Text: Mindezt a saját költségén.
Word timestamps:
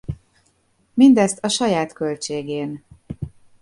Mindezt 0.93 1.43
a 1.45 1.49
saját 1.49 1.93
költségén. 1.93 2.83